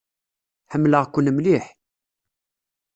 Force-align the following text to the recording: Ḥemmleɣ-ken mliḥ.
Ḥemmleɣ-ken 0.71 1.27
mliḥ. 1.35 1.65